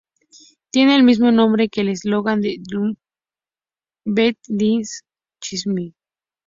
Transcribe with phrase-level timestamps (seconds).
[0.71, 2.97] Tiene el mismo nombre que el eslogan de DuPont
[4.07, 5.95] "Better Living Through Chemistry".